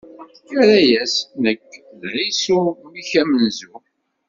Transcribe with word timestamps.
Irra-yas: 0.53 1.15
Nekk, 1.43 1.69
d 1.99 2.01
Ɛisu, 2.19 2.57
mmi-k 2.83 3.11
amenzu. 3.21 3.71